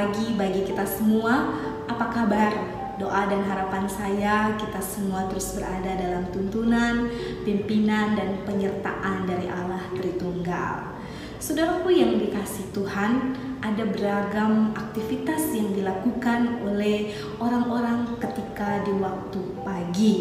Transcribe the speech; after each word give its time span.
pagi 0.00 0.32
bagi 0.32 0.64
kita 0.64 0.88
semua. 0.88 1.52
Apa 1.84 2.08
kabar? 2.08 2.56
Doa 2.96 3.28
dan 3.28 3.44
harapan 3.44 3.84
saya 3.84 4.56
kita 4.56 4.80
semua 4.80 5.28
terus 5.28 5.52
berada 5.52 5.92
dalam 5.92 6.24
tuntunan, 6.32 7.12
pimpinan 7.44 8.16
dan 8.16 8.40
penyertaan 8.48 9.28
dari 9.28 9.44
Allah 9.52 9.84
Tritunggal. 9.92 10.96
Saudaraku 11.36 11.92
yang 11.92 12.16
dikasih 12.16 12.72
Tuhan, 12.72 13.36
ada 13.60 13.84
beragam 13.92 14.72
aktivitas 14.72 15.52
yang 15.52 15.76
dilakukan 15.76 16.64
oleh 16.64 17.12
orang-orang 17.36 18.16
ketika 18.24 18.80
di 18.80 18.96
waktu 18.96 19.40
pagi. 19.60 20.16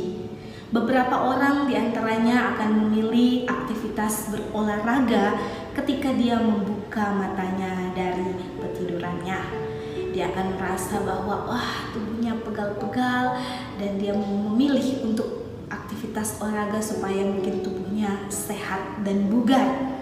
Beberapa 0.75 1.23
orang 1.23 1.71
di 1.71 1.79
antaranya 1.79 2.51
akan 2.51 2.83
memilih 2.83 3.47
aktivitas 3.47 4.27
berolahraga 4.27 5.39
ketika 5.71 6.11
dia 6.19 6.35
membuka 6.35 7.15
matanya 7.15 7.95
dari 7.95 8.35
petidurannya. 8.59 9.68
Dia 10.09 10.33
akan 10.33 10.57
merasa 10.57 11.01
bahwa 11.05 11.45
wah 11.49 11.91
tubuhnya 11.93 12.37
pegal-pegal 12.41 13.37
dan 13.77 13.91
dia 14.01 14.13
memilih 14.13 15.05
untuk 15.05 15.45
aktivitas 15.69 16.41
olahraga 16.41 16.81
supaya 16.81 17.25
mungkin 17.25 17.61
tubuhnya 17.61 18.25
sehat 18.33 19.05
dan 19.05 19.29
bugar. 19.29 19.95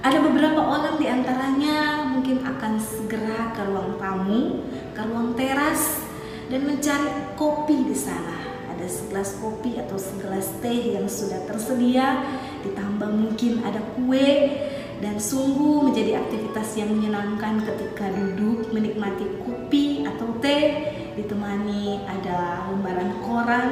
Ada 0.00 0.16
beberapa 0.24 0.64
orang 0.64 0.96
di 0.96 1.06
antaranya 1.12 2.08
mungkin 2.08 2.40
akan 2.40 2.80
segera 2.80 3.52
ke 3.52 3.60
ruang 3.68 4.00
tamu, 4.00 4.64
ke 4.96 5.02
ruang 5.04 5.36
teras 5.36 6.00
dan 6.48 6.64
mencari 6.64 7.36
kopi 7.36 7.84
di 7.84 7.96
sana 7.96 8.40
ada 8.80 8.88
segelas 8.88 9.36
kopi 9.44 9.76
atau 9.76 10.00
segelas 10.00 10.56
teh 10.64 10.96
yang 10.96 11.04
sudah 11.04 11.44
tersedia, 11.44 12.24
ditambah 12.64 13.12
mungkin 13.12 13.60
ada 13.60 13.76
kue, 13.92 14.56
dan 15.00 15.16
sungguh 15.16 15.88
menjadi 15.88 16.20
aktivitas 16.20 16.76
yang 16.76 16.92
menyenangkan 16.92 17.64
ketika 17.64 18.12
duduk 18.12 18.68
menikmati 18.72 19.24
kopi 19.44 20.04
atau 20.04 20.28
teh, 20.44 20.92
ditemani 21.16 22.04
ada 22.04 22.68
lembaran 22.68 23.16
koran, 23.24 23.68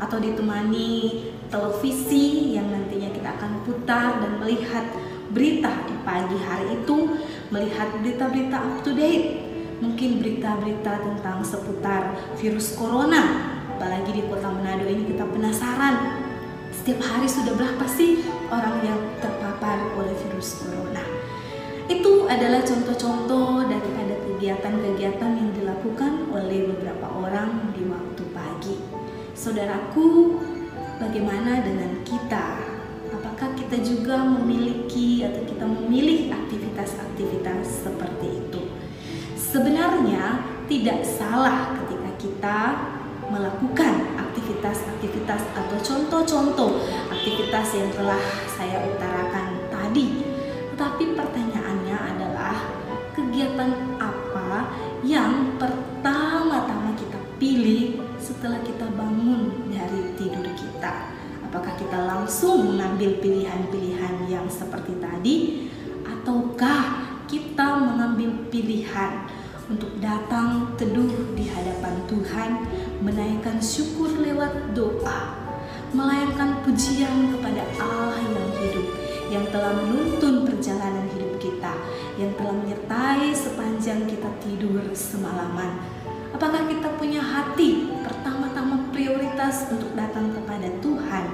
atau 0.00 0.16
ditemani 0.16 1.28
televisi 1.52 2.56
yang 2.56 2.70
nantinya 2.72 3.12
kita 3.12 3.28
akan 3.36 3.52
putar 3.68 4.22
dan 4.22 4.32
melihat 4.40 4.86
berita 5.30 5.70
di 5.86 5.96
pagi 6.06 6.38
hari 6.40 6.80
itu, 6.80 7.18
melihat 7.52 7.90
berita-berita 8.00 8.56
up 8.56 8.76
to 8.86 8.96
date, 8.96 9.44
mungkin 9.82 10.22
berita-berita 10.22 10.92
tentang 11.04 11.44
seputar 11.44 12.16
virus 12.40 12.76
corona 12.76 13.56
apalagi 13.80 14.12
di 14.12 14.22
kota 14.28 14.52
Manado 14.52 14.84
ini 14.84 15.08
kita 15.08 15.24
penasaran. 15.24 16.20
Setiap 16.68 17.00
hari 17.00 17.24
sudah 17.24 17.56
berapa 17.56 17.88
sih 17.88 18.20
orang 18.52 18.76
yang 18.84 19.00
terpapar 19.24 19.89
adalah 22.30 22.62
contoh-contoh 22.62 23.66
daripada 23.66 24.14
kegiatan-kegiatan 24.22 25.30
yang 25.34 25.50
dilakukan 25.50 26.30
oleh 26.30 26.70
beberapa 26.70 27.10
orang 27.10 27.74
di 27.74 27.82
waktu 27.90 28.22
pagi. 28.30 28.78
Saudaraku 29.34 30.38
bagaimana 31.02 31.58
dengan 31.58 31.98
kita? 32.06 32.70
Apakah 33.10 33.50
kita 33.58 33.82
juga 33.82 34.22
memiliki 34.22 35.26
atau 35.26 35.42
kita 35.42 35.66
memilih 35.66 36.30
aktivitas-aktivitas 36.30 37.82
seperti 37.82 38.46
itu? 38.46 38.62
Sebenarnya 39.34 40.46
tidak 40.70 41.02
salah 41.02 41.74
ketika 41.82 42.10
kita 42.14 42.58
melakukan 43.26 44.14
aktivitas-aktivitas 44.14 45.50
atau 45.50 45.76
contoh-contoh 45.82 46.78
aktivitas 47.10 47.74
yang 47.74 47.90
telah 47.90 48.22
saya 48.54 48.86
utarakan 48.86 49.66
tadi. 49.66 50.29
Tetapi 50.80 51.12
pertanyaannya 51.12 51.92
adalah 51.92 52.56
kegiatan 53.12 54.00
apa 54.00 54.64
yang 55.04 55.60
pertama-tama 55.60 56.96
kita 56.96 57.20
pilih 57.36 58.00
setelah 58.16 58.64
kita 58.64 58.88
bangun 58.96 59.68
dari 59.68 60.16
tidur 60.16 60.48
kita? 60.56 61.12
Apakah 61.44 61.76
kita 61.76 62.00
langsung 62.00 62.72
mengambil 62.72 63.12
pilihan-pilihan 63.20 64.24
yang 64.24 64.48
seperti 64.48 64.96
tadi 64.96 65.68
ataukah 66.00 67.12
kita 67.28 67.84
mengambil 67.84 68.48
pilihan 68.48 69.28
untuk 69.68 69.92
datang 70.00 70.80
teduh 70.80 71.12
di 71.36 71.44
hadapan 71.44 71.92
Tuhan, 72.08 72.50
menaikkan 73.04 73.60
syukur 73.60 74.16
lewat 74.16 74.72
doa, 74.72 75.44
melayangkan 75.92 76.64
pujian 76.64 77.36
kepada 77.36 77.68
Allah 77.76 78.16
yang 78.16 78.48
hidup, 78.64 78.99
yang 79.30 79.46
telah 79.54 79.72
menuntun 79.78 80.42
perjalanan 80.42 81.06
hidup 81.14 81.38
kita, 81.38 81.70
yang 82.18 82.34
telah 82.34 82.54
menyertai 82.58 83.30
sepanjang 83.30 84.04
kita 84.10 84.26
tidur 84.42 84.82
semalaman. 84.92 85.78
Apakah 86.34 86.66
kita 86.66 86.90
punya 86.98 87.22
hati 87.22 87.94
pertama-tama 88.02 88.90
prioritas 88.90 89.70
untuk 89.70 89.94
datang 89.94 90.34
kepada 90.34 90.66
Tuhan, 90.82 91.24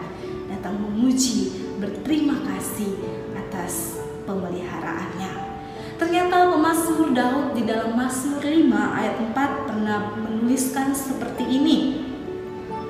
datang 0.53 0.77
memuji, 0.77 1.73
berterima 1.81 2.37
kasih 2.45 2.93
atas 3.33 3.97
pemeliharaannya. 4.28 5.57
Ternyata 5.97 6.53
pemazmur 6.53 7.17
Daud 7.17 7.57
di 7.57 7.65
dalam 7.65 7.97
Mazmur 7.97 8.45
5 8.45 9.01
ayat 9.01 9.17
4 9.33 9.65
pernah 9.65 10.13
menuliskan 10.21 10.93
seperti 10.93 11.49
ini. 11.49 12.05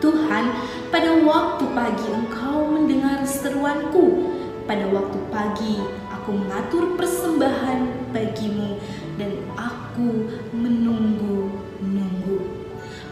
Tuhan, 0.02 0.44
pada 0.90 1.14
waktu 1.22 1.64
pagi 1.70 2.06
engkau 2.10 2.66
mendengar 2.66 3.22
seruanku. 3.22 4.35
Pada 4.66 4.82
waktu 4.90 5.18
pagi 5.30 5.78
aku 6.10 6.42
mengatur 6.42 6.98
persembahan 6.98 8.10
bagimu 8.10 8.82
dan 9.14 9.30
aku 9.54 10.26
menunggu-nunggu. 10.50 12.38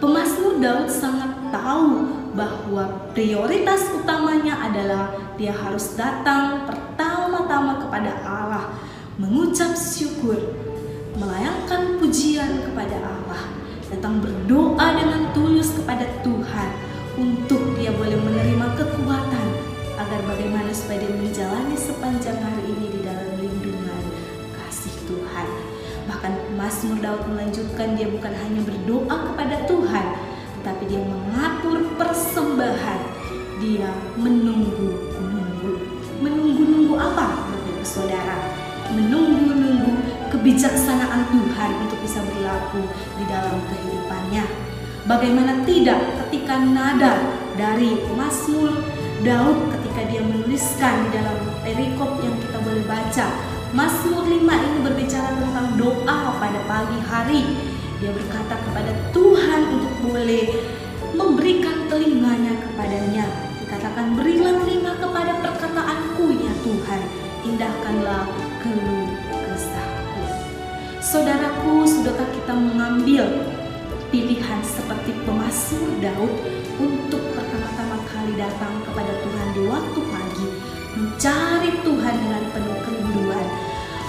Pemazmur 0.03 0.59
Daud 0.59 0.91
sangat 0.91 1.31
tahu 1.55 2.11
bahwa 2.35 3.07
prioritas 3.15 3.87
utamanya 3.95 4.67
adalah 4.67 5.15
dia 5.39 5.55
harus 5.55 5.95
datang 5.95 6.67
pertama-tama 6.67 7.87
kepada 7.87 8.11
Allah 8.27 8.75
mengucap 9.23 9.79
syukur, 9.79 10.35
melayangkan 11.15 12.03
pujian 12.03 12.67
kepada 12.67 12.99
Allah, 12.99 13.47
datang 13.95 14.19
berdoa 14.19 14.99
dengan 14.99 15.31
tulus 15.31 15.71
kepada 15.71 16.03
Tuhan 16.27 16.71
untuk 17.15 17.79
dia 17.79 17.95
boleh 17.95 18.14
supaya 20.85 21.01
dia 21.01 21.17
menjalani 21.17 21.77
sepanjang 21.81 22.37
hari 22.45 22.61
ini 22.77 22.93
di 22.93 23.01
dalam 23.01 23.41
lindungan 23.41 24.05
kasih 24.53 24.93
Tuhan. 25.09 25.49
Bahkan 26.05 26.33
Mazmur 26.61 27.01
Daud 27.01 27.25
melanjutkan 27.25 27.97
dia 27.97 28.05
bukan 28.13 28.29
hanya 28.29 28.61
berdoa 28.69 29.17
kepada 29.33 29.65
Tuhan, 29.65 30.07
tetapi 30.61 30.85
dia 30.85 31.01
mengatur 31.01 31.89
persembahan. 31.97 33.01
Dia 33.65 33.89
menunggu-nunggu. 34.21 35.73
Menunggu-nunggu 36.21 36.95
apa, 37.01 37.49
Bapak 37.49 37.89
Saudara? 37.89 38.37
menunggu-nunggu 38.93 39.91
kebijaksanaan 40.31 41.25
Tuhan 41.33 41.71
untuk 41.83 41.99
bisa 42.05 42.21
berlaku 42.21 42.85
di 43.17 43.25
dalam 43.27 43.57
kehidupannya. 43.73 44.45
Bagaimana 45.09 45.65
tidak 45.65 45.99
ketika 46.29 46.61
nada 46.61 47.25
dari 47.57 47.97
Mazmur 48.13 48.85
Daud 49.25 49.74
ketika 49.95 50.11
dia 50.11 50.27
menuliskan 50.27 51.07
di 51.07 51.09
dalam 51.15 51.39
perikop 51.63 52.19
yang 52.19 52.35
kita 52.43 52.59
boleh 52.67 52.83
baca. 52.83 53.31
Mazmur 53.71 54.27
5 54.27 54.43
ini 54.43 54.79
berbicara 54.83 55.39
tentang 55.39 55.79
doa 55.79 56.35
pada 56.35 56.61
pagi 56.67 56.99
hari. 57.07 57.43
Dia 58.03 58.11
berkata 58.11 58.59
kepada 58.59 58.91
Tuhan 59.15 59.61
untuk 59.71 59.95
boleh 60.03 60.51
memberikan 61.15 61.87
telinganya 61.87 62.59
kepadanya. 62.59 63.23
Dikatakan 63.63 64.19
berilah 64.19 64.67
telinga 64.67 64.99
kepada 64.99 65.33
perkataanku 65.47 66.27
ya 66.43 66.53
Tuhan. 66.67 67.01
Indahkanlah 67.47 68.27
keluh 68.67 69.15
kesahku. 69.31 70.23
Saudaraku, 70.99 71.87
sudahkah 71.87 72.35
kita 72.35 72.51
mengambil 72.51 73.47
pilihan 74.11 74.59
seperti 74.67 75.15
pemasur 75.23 75.87
Daud 76.03 76.35
untuk 76.83 77.24
kali 78.25 78.41
datang 78.41 78.81
kepada 78.89 79.13
Tuhan 79.21 79.49
di 79.53 79.63
waktu 79.69 80.01
pagi, 80.09 80.49
mencari 80.97 81.71
Tuhan 81.85 82.15
dengan 82.25 82.45
penuh 82.57 82.79
kerinduan, 82.81 83.47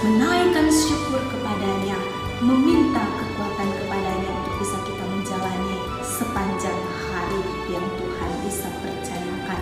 menaikkan 0.08 0.72
syukur 0.72 1.20
kepadanya, 1.28 2.00
meminta 2.40 3.04
kekuatan 3.12 3.68
kepadanya 3.76 4.30
untuk 4.40 4.56
bisa 4.64 4.80
kita 4.88 5.04
menjalani 5.04 5.76
sepanjang 6.00 6.80
hari 7.12 7.40
yang 7.68 7.84
Tuhan 8.00 8.30
bisa 8.40 8.72
percayakan. 8.80 9.60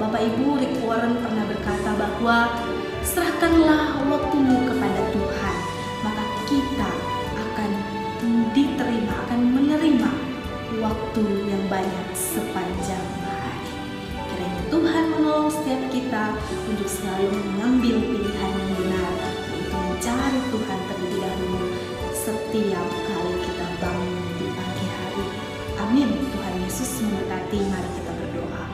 Bapak 0.00 0.24
Ibu 0.24 0.56
Rick 0.56 0.80
Warren 0.88 1.20
pernah 1.20 1.44
berkata 1.52 1.92
bahwa 1.92 2.64
serahkanlah 3.04 4.08
waktumu 4.08 4.72
kepada 4.72 5.00
Tuhan, 5.12 5.56
maka 6.00 6.24
kita 6.48 6.90
akan 7.36 7.70
diterima, 8.56 9.20
akan 9.28 9.40
menerima 9.52 10.10
waktu 10.80 11.24
yang 11.44 11.60
banyak 11.68 12.06
sepanjang 12.16 12.72
kita 16.12 16.36
untuk 16.68 16.84
selalu 16.92 17.32
mengambil 17.40 17.96
pilihan 18.04 18.52
yang 18.52 18.72
benar, 18.76 19.12
untuk 19.48 19.80
mencari 19.80 20.40
Tuhan 20.52 20.78
terlebih 20.84 21.20
dahulu 21.24 21.64
setiap 22.12 22.84
kali 23.08 23.34
kita 23.40 23.66
bangun 23.80 24.20
di 24.36 24.46
pagi 24.52 24.86
hari. 24.92 25.24
Amin. 25.80 26.12
Tuhan 26.28 26.54
Yesus 26.68 27.00
memberkati. 27.00 27.64
Mari 27.64 27.88
kita 27.96 28.12
berdoa. 28.12 28.64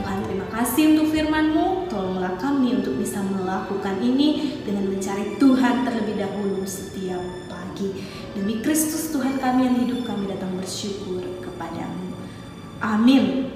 Tuhan 0.00 0.18
terima 0.24 0.48
kasih 0.48 0.96
untuk 0.96 1.12
firman-Mu. 1.12 1.92
Tolonglah 1.92 2.40
kami 2.40 2.80
untuk 2.80 2.96
bisa 2.96 3.20
melakukan 3.20 4.00
ini 4.00 4.56
dengan 4.64 4.88
mencari 4.88 5.36
Tuhan 5.36 5.84
terlebih 5.84 6.16
dahulu 6.16 6.64
setiap 6.64 7.20
pagi. 7.52 8.00
Demi 8.32 8.64
Kristus 8.64 9.12
Tuhan 9.12 9.36
kami 9.36 9.68
yang 9.68 9.76
hidup 9.84 10.08
kami 10.08 10.24
datang 10.24 10.56
bersyukur 10.56 11.20
kepadamu. 11.44 12.16
Amin. 12.80 13.52